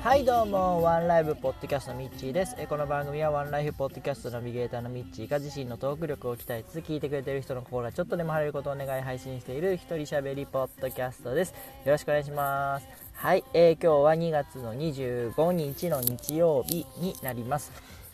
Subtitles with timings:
[0.00, 2.56] はいどうもワンライブポッドキャストミッチーです。
[2.58, 11.50] えこの番組はワンライフポッドキャストナビゲーターのミッチーが自身のトーク力を鍛えつつ聞いてくれてる人の心がちょっとでも晴れることをお願い配信している一人喋りポッドキャストです。
[11.50, 12.86] よろしくお願いします。
[13.12, 17.70] はい、えー、今日は2月の25日の日曜日になります。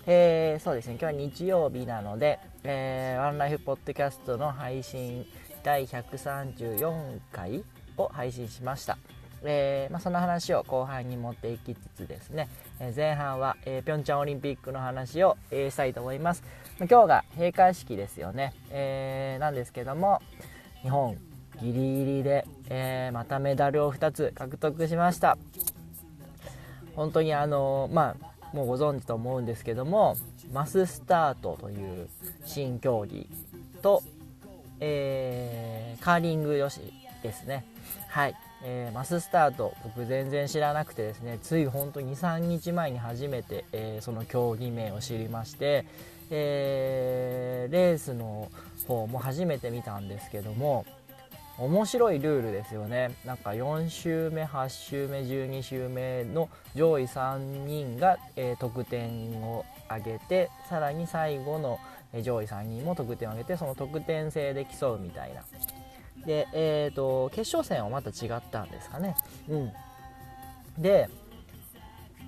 [0.07, 5.25] えー、そうですね今日は日曜日なので、えー、ワンライフポッドキャストの配信
[5.63, 7.63] 第134回
[7.97, 8.99] を配信しました。
[9.47, 12.49] えー、まあ、その話を後半に持っていきつつですね、
[12.81, 16.43] えー、前半は、えー、ピョンチャンオリンピックの話を、えしたいと思います、
[16.79, 20.23] 今日が閉会式ですよね、えなんですけども
[20.83, 21.19] 日本
[21.61, 25.37] ギリギリで、えまたメダルを2つ獲得しました。
[26.97, 30.17] 本当にあのまあもうご存知と思うんですけども
[30.53, 32.09] マススタートという
[32.45, 33.29] 新競技
[33.83, 34.03] と、
[34.81, 36.81] えカーリング女子
[37.25, 37.65] ですね。
[38.09, 38.37] はい。
[38.67, 45.85] えー、マススタート僕全然知らなくてですねつい本当に23日前に初めて、えー、その競技名を知りまして、
[46.31, 48.51] えー、レースの
[48.89, 50.87] 方も初めて見たんですけども
[51.59, 53.15] 面白いルールですよね。
[53.25, 61.79] なんか4周目8周目12周目の上位3人が、え得点を上げてさらに最後の
[62.23, 65.43] 上位3人も得点を上げてその得点制で競うみたいな
[66.27, 69.17] で、えーと、決勝戦はまた違ったんですかね。
[69.49, 69.73] うん、
[70.79, 71.09] で、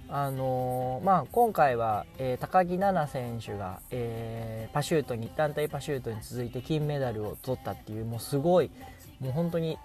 [0.08, 8.70] あのー、まあ、今回は、えー、高木菜那選手が、えー、パシュートに団体パシュートに続いて金メダルを取ったっていうもうすごい
[9.18, 9.78] もう本当に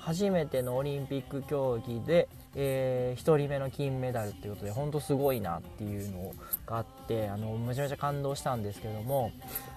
[0.00, 6.32] 初めてのオリンピック競技で、えー、1人目の金メダルっていうことで本当すごいなっていうの
[6.66, 9.30] があってあのめちゃめちゃ感動したんですけども、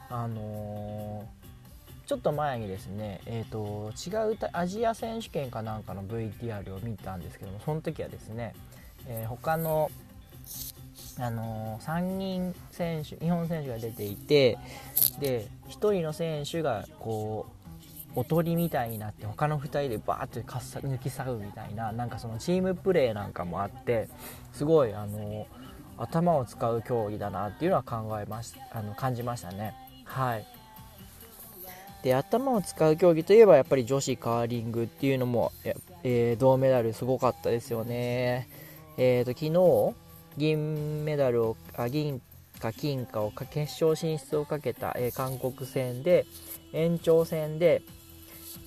[0.10, 1.41] あのー
[2.12, 8.54] ちょっと前にですね、えーと、違うアジア選手権かなんかの VTR を見たんですけどもその時はですね、
[9.08, 9.90] えー、他の、
[11.18, 14.58] あのー、3人選手日本選手が出ていて
[15.22, 17.46] で1人の選手がこ
[18.14, 24.10] うおとりみたいになって他の2人でバーって抜き去るみたいななんかそのチームプレーなんかもあって
[24.52, 25.48] すごい、あの、
[25.98, 29.74] 頭を使う競技だなっていうのは考えましあの感じましたね。
[30.04, 30.61] はい
[32.04, 35.52] で頭を使う競技といえばやっぱり女子カーリングっていうのも、
[36.04, 38.48] えー、銅メダルすごかったですよね。
[38.98, 39.96] えーと、昨日
[40.38, 42.22] 銀メダルをあ銀
[42.60, 46.26] か金かを決勝進出をかけた、えー、韓国戦で
[46.74, 47.82] 延長戦で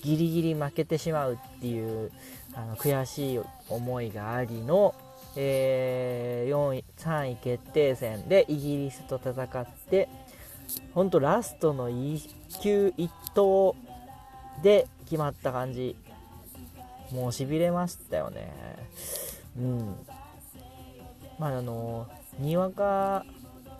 [0.03, 2.11] ギリギリ負けてしまうっていう
[2.53, 4.93] あの悔しい思いがありの、
[5.35, 10.09] えー、4位3位決定戦でイギリスと戦って
[10.93, 13.75] 本当ラストの1球1投
[14.63, 15.95] で決まった感じ。
[17.11, 18.51] もうしびれましたよね。
[19.57, 19.95] うん。
[21.37, 22.07] まああの
[22.39, 23.25] にわか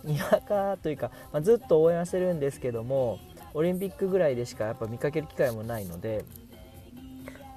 [0.03, 3.19] にわかというか、まあ、ずっと応援はしてるんですけども
[3.53, 6.25] オリンピックぐらいでしかやっぱ見かける機会もないので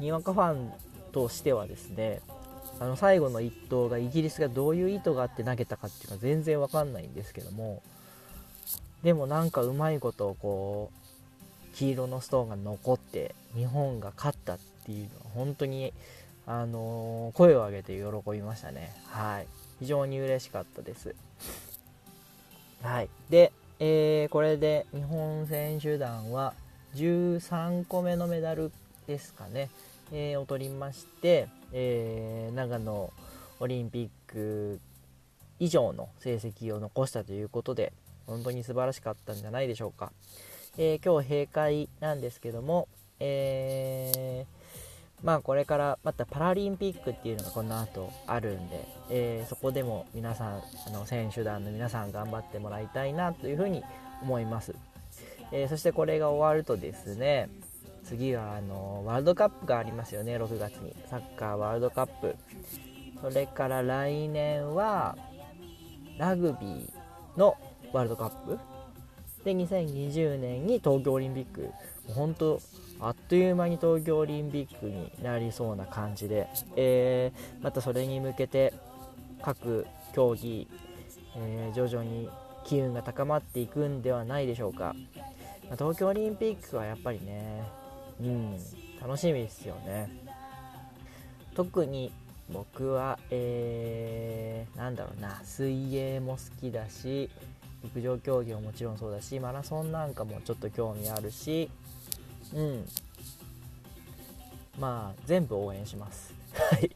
[0.01, 0.73] にわかファン
[1.13, 2.21] としてはですね
[2.81, 7.83] あの最後の1投がイギリスがどういう意図があって投げたかっていうのは全然わかんないんですけども
[9.03, 15.93] でもなんかうまいことこう黄色のストーンが残って日本が勝ったっていうのは本当に
[16.47, 18.91] あのー、声を上げて喜びましたね。
[19.07, 19.47] はい。
[19.81, 21.15] 非常に嬉しかったです。
[22.83, 23.09] はい。
[23.29, 26.55] で、えー、これで日本選手団は
[26.95, 28.73] 13個目のメダル
[29.07, 29.69] ですかね、
[30.11, 33.13] えー、を取りまして、えー、長野
[33.61, 34.81] オリンピック
[35.61, 37.93] 以上の成績を残したということで
[38.29, 40.13] 本当に素晴らしかったんじゃないでしょうか。
[40.77, 42.87] えー、今日閉会なんですけども、
[43.19, 53.83] えー、まあこれからまたパラリンピックっていうのがこの後あるんで、えー、そこでも皆さんあの選手団の皆さん頑張ってもらいたいなというふうに
[54.23, 54.75] 思います、
[55.53, 57.49] えそしてこれが終わるとですね
[58.09, 60.95] 次はあのワールドカップがありますよね6月に。
[61.11, 62.37] サッカーワールドカップ。
[63.21, 65.17] それから来年は
[66.17, 67.57] ラグビーの
[67.93, 68.59] ワールドカップ。
[69.45, 71.71] で2020年に東京オリンピック。
[72.15, 72.61] 本当
[73.01, 78.73] あっという間に東京オリンピックになりそうな感じで、えー、またそれに向けて
[79.43, 80.67] 各競技、
[81.37, 82.29] えー、徐々に
[82.65, 84.97] 機運が高まっていくんではないでしょうか、
[85.69, 87.63] まあ、東京オリンピックはやっぱりね
[88.21, 88.59] うん
[89.01, 90.11] 楽しみですよね。
[91.55, 92.13] 特に
[92.51, 97.31] 僕は、えー、なんだろうな水泳も好きだし
[97.85, 101.71] 陸上競技ももちろんそうだしマラソンなんかもちょっと興味あるし
[102.55, 102.85] うん。
[104.79, 106.33] まあ全部応援します。
[106.55, 106.91] はい。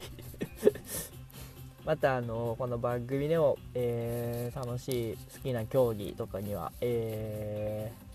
[1.85, 8.12] またあのこの番組でも、えー、楽しい好きな競技とかには、えー、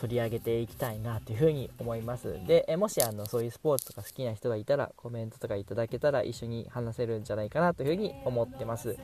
[0.00, 2.38] 取り上げていきたいなというふうに思います。
[2.46, 8.96] で、えもしあのそういうスポーツとか好きな人がいたらコメントとかいただけたら一緒に話せるんじゃないかなというふうに思ってます。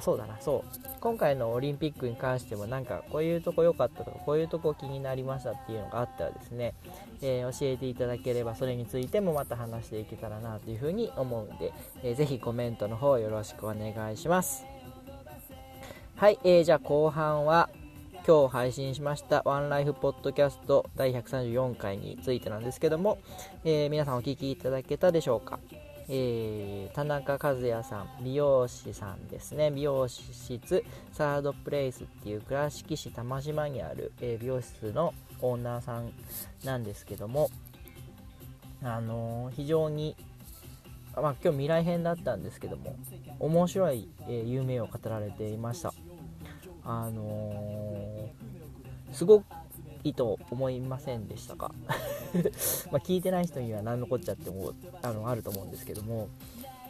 [0.00, 0.78] そうだなそう。
[1.00, 6.74] 今回のオリンピックに関してもなんかこういうとこ良かったとかこういうとこ気になりましたっていうのがあったらですね、
[7.22, 11.72] えー、教えていただければそれについてもまた話していけたらなというふうに思うんで、
[12.02, 14.66] えー、ぜひコメントの方よろしくお願いします。
[16.16, 17.68] はい、えー、じゃあ後半は
[18.24, 23.18] 今日配信しましたワンライフポッドキャスト第134回についてなんですけども、
[23.64, 25.58] えー、皆さんお聴きいただけたでしょうか？
[26.08, 29.72] えー、田中和也さん美容師さんですね。
[29.72, 36.12] 美容室サードプレイスっていう倉敷市玉島にある、えー、美容室のオーナーさん
[36.64, 37.50] なんですけども
[38.84, 40.14] あの、非常に
[41.16, 42.94] まあ、今日未来編だったんですけども
[43.40, 45.92] 面白い、えー、夢を語られていました。
[46.84, 47.22] あの、
[49.12, 49.42] すご
[50.04, 51.72] いいと思いませんでしたか？
[52.90, 54.72] ま聞いてない人には何のこっちゃっても
[55.02, 56.28] あのあると思うんですけども、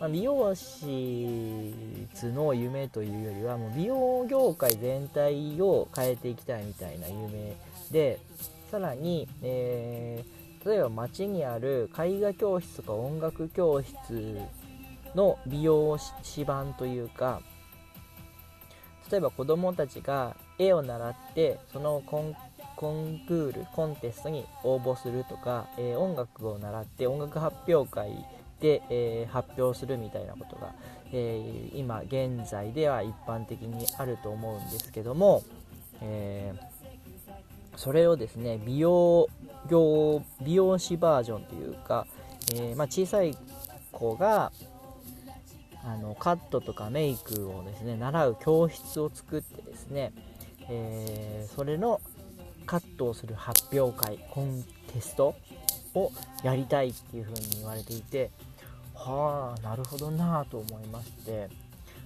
[0.00, 7.54] まあ、美容室の夢というよりはもう美容業界全体を変えていきたいみたいな夢
[7.90, 8.18] で
[8.70, 14.38] さらに、えー、例えば街にある絵画教室とか音楽教室
[15.14, 17.42] の美容師版というか
[19.10, 22.34] 例えば子どもたちが絵を習ってそのコン
[23.26, 28.24] クールコンテストに応募するとか、えー、音楽を習って音楽発表会
[28.60, 30.72] で、えー、発表するみたいなことが、
[31.12, 35.42] えー、今現在では一般的にあると思うんですけども、
[36.00, 36.54] え
[37.76, 39.28] それをですね美容
[39.68, 42.06] 業美容師バージョンというか、
[42.54, 43.36] えまあ、小さい
[43.90, 44.52] 子が
[45.84, 50.12] あのカットとかメイクをですね習う教室を作ってですね、
[50.68, 52.00] えー、それの
[52.66, 55.34] カットをする発表会コンテスト
[55.94, 56.12] を
[56.42, 58.30] やりたいっていう風に言われていて
[58.94, 61.48] はあなるほどなと思いまして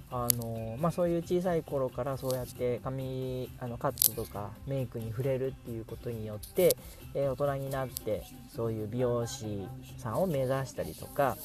[0.08, 6.76] あのまあ、そういう小さい頃からそうやって髪あのカットとかメイクに触れるっていうことによって、
[7.14, 8.22] えー、大人になって
[8.54, 9.66] そういう美容師
[9.98, 11.36] さんを目指したりとか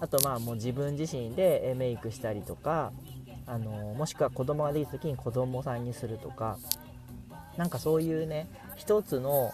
[0.00, 2.92] あとまあもう自分自身でメイクしたりとか
[3.46, 6.56] あのもしくは子供ができた時に子供さんにするとか
[7.56, 8.46] なんかそういうね
[8.76, 9.52] 一つの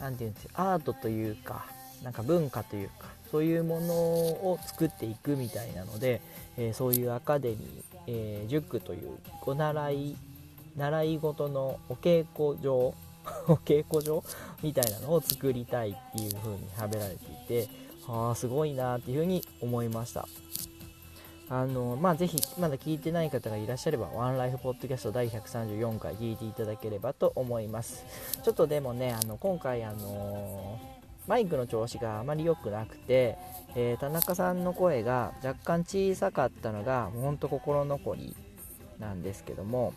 [0.00, 1.64] 何て言うんですかアートというか
[2.02, 6.20] なんか文化というかそういうものを作っていくみたいなので、
[6.56, 7.60] えー、そういうアカデミー、
[8.06, 10.16] えー、塾というお習い
[10.76, 12.94] 習い事のお稽古場
[13.52, 14.22] お稽古場
[14.62, 17.68] みたいなのを作りたいっていう風に喋られていて
[18.06, 20.28] ああすごいなっていう風に思いました
[21.50, 28.02] あのまあ、ぜひまだ聞いてない方がいらっしゃれば、ワンライフポッドキャスト第134回聞いていただければと思います。
[28.42, 30.80] ちょっとでもね、あの今回、あの
[31.26, 33.38] マイクの調子があまり良くなくて、
[33.74, 38.36] えー、田中さんの声が若干小さかったのが、ほんと心残り
[38.98, 39.94] なんですけども、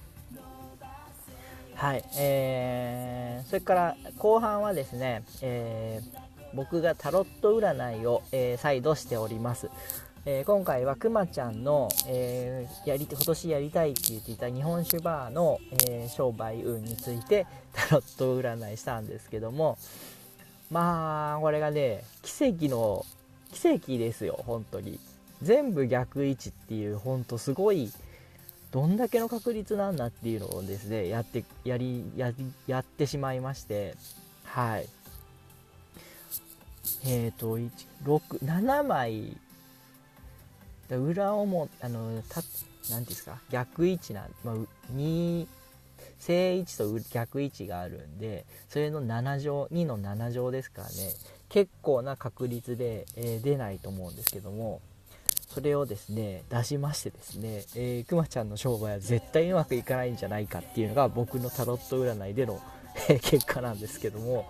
[1.75, 9.69] はい、えー、それから後半はですね、えー、僕がタロット占いを、えー、再度しております。
[10.29, 19.77] えー、今回はくまちゃんの、え、やり今年やりたいって言っていた日本酒バーの、え、商売運についてタロット占いしたんですけども
[20.69, 23.05] まあこれがね奇跡の
[23.51, 24.99] 奇跡ですよ本当に。
[25.41, 27.91] 全部逆位置っていう本当すごい
[28.71, 32.33] どんだけの確率なんだっていうのをですねやってやりや
[32.65, 33.95] やってしまいまして
[34.45, 34.89] はい。
[37.05, 37.57] えっ、ー、と
[38.43, 39.37] 7枚。
[40.95, 42.41] 裏表あのた
[42.89, 44.55] なんですか逆位置な、まあ、
[44.93, 45.45] 2
[46.19, 50.93] 正位置と逆位置があるんでそれの7乗2の7乗ですからね。
[51.49, 54.81] 結構な確率で、えー、出ないと思うんですけども
[55.47, 62.61] それをですね出しましてですね、えー、くまちゃんの商売は絶対うまくいかないんじゃないかっていうのが僕のタロット占いでの
[63.21, 64.49] 結果なんですけども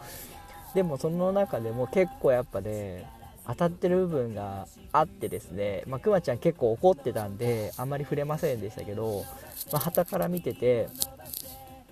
[0.74, 3.06] でもその中でも結構やっぱね
[3.46, 9.24] 当たってる部分があってですね、まあ、くまちゃん結構怒ってたんであんまり触れませんでしたけど、
[9.72, 10.90] まあ、から見てて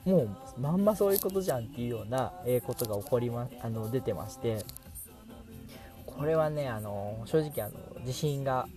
[0.06, 4.64] もうまんまそういうことじゃんっていうような、えことが起こりまあの出てまして。
[6.18, 8.68] これはねあの正直あの自信が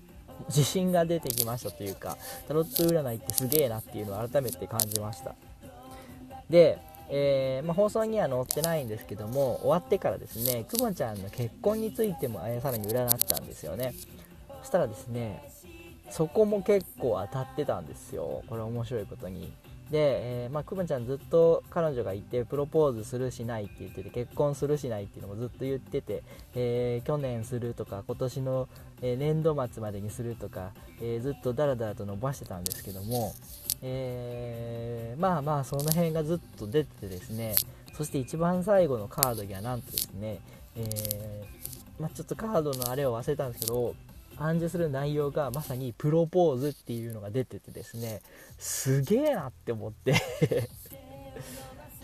[0.49, 2.17] 自信が出てきましたというか
[2.47, 5.35] タロット占いってすげえなっていうのを改めて感じました。
[6.51, 6.79] で
[7.11, 13.95] えー、まあ、放送には載ってないんですけども終わってからですねくまちゃんの結婚についても、えー、さらに占ったんですよね。
[14.61, 15.51] そしたらですね
[16.11, 18.43] そこも結構当たってたんですよ。
[18.47, 19.53] これ面白いことに。
[19.91, 26.23] で、えー、まあ、くまちゃんずっと彼女がいてプロポーズするしないって言ってて結婚するしないっていうのもずっと言ってて、
[26.55, 28.69] えー、去年するとか今年の、
[29.01, 33.33] え年度末までにするとか、えーずっとダラダラと伸ばしてたんですけども、
[33.83, 37.55] えーまあまあその辺がずっと出ててですね
[37.95, 40.39] そして一番最後のカードにはなんとですね、
[40.77, 41.45] え
[41.99, 43.95] まあ、ちょっとカードのあれを忘れたんですけど
[44.39, 48.23] 暗示する内容がまさにプロポーズっていうのが出ててですね
[48.59, 50.15] すげえなって思って。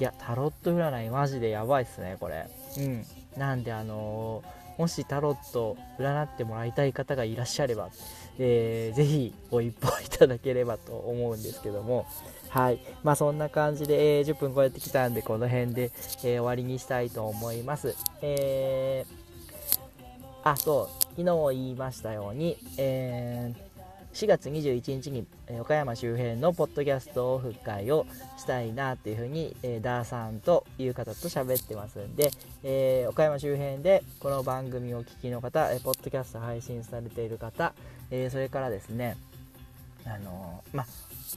[0.00, 2.48] いやタロット占いマジでやばいっすねこれ。
[2.78, 3.06] うん。
[3.36, 7.90] なんであのー、もしタロット占ってもらいたい方がいらっしゃれば、
[8.38, 12.06] えー、ぜひご一報いただければと思うんですけども。
[12.48, 12.80] はい。
[13.04, 17.94] まあそんな感じで、えー、10分超えてきたんでこの辺で、えー、終わりにしたいと思います。
[18.20, 19.23] えー、
[20.44, 21.04] あそう。
[21.16, 28.04] 昨日言いましたように、えー、4月21日に、え岡山周辺のポッドキャストオフ会を
[28.36, 32.30] したいなっていうふうに、えー、ダーさんという方と喋ってますんで、
[32.62, 37.72] えー、岡山周辺でこの番組をお聞きの方、えー、ポッドキャスト配信されている方、
[38.10, 39.16] えそれからですね
[40.04, 40.84] あのま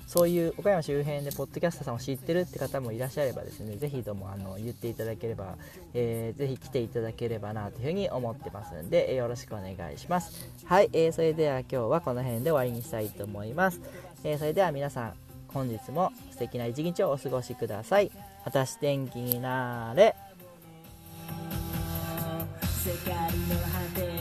[0.05, 5.55] そういう岡山周辺でポッドキャストさんを知ってるって方もいらっしゃればですね、ぜひともあの言っていただければ、
[5.93, 10.47] えー、ぜひ来ていただければなというふうに思ってますんで、え、よろしくお願いします。
[10.65, 13.81] はい、えー、それでは今日はこの辺で終わりにしたいと思います。
[14.23, 15.13] えー、それでは皆さん、
[15.49, 18.11] 本日も素敵な一日をお過ごしください。
[18.45, 20.15] 私天気になれ。
[22.83, 24.16] 世界